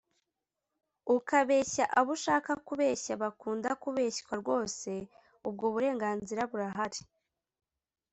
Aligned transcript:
ukabeshya 1.15 1.85
abo 1.99 2.11
ushaka 2.17 2.51
kubeshya 2.67 3.13
bakunda 3.23 3.69
kubeshywa 3.83 4.33
rwose 4.41 4.91
ubwo 5.47 5.65
burenganzira 5.73 6.41
burahari 6.51 7.01